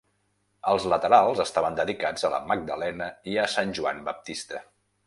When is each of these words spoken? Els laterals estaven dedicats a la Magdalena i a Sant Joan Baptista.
Els 0.71 0.87
laterals 0.93 1.43
estaven 1.45 1.77
dedicats 1.81 2.27
a 2.27 2.33
la 2.37 2.41
Magdalena 2.53 3.13
i 3.35 3.39
a 3.45 3.49
Sant 3.59 3.79
Joan 3.81 4.07
Baptista. 4.11 4.69